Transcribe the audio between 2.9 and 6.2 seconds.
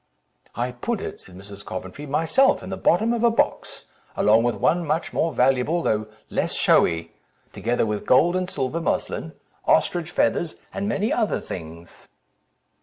of a box, along with one much more valuable, though